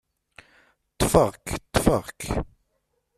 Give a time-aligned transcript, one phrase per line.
[0.93, 2.21] Ṭṭfeɣ-k, ṭṭfeɣ-k.